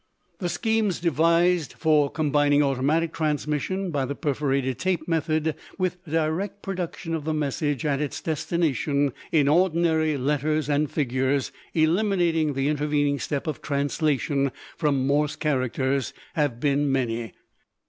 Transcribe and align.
The 0.39 0.49
schemes 0.49 0.99
devised 0.99 1.73
for 1.73 2.09
combining 2.09 2.63
automatic 2.63 3.13
transmission 3.13 3.91
by 3.91 4.05
the 4.05 4.15
perforated 4.15 4.79
tape 4.79 5.07
method 5.07 5.53
with 5.77 6.03
direct 6.05 6.63
production 6.63 7.13
of 7.13 7.23
the 7.23 7.35
message 7.35 7.85
at 7.85 8.01
its 8.01 8.19
destination 8.19 9.13
in 9.31 9.47
ordinary 9.47 10.17
letters 10.17 10.69
and 10.69 10.89
figures, 10.89 11.51
eliminating 11.75 12.53
the 12.53 12.67
intervening 12.67 13.19
step 13.19 13.45
of 13.45 13.61
translation 13.61 14.51
from 14.75 15.05
Morse 15.05 15.35
characters, 15.35 16.13
have 16.33 16.59
been 16.59 16.91
many. 16.91 17.33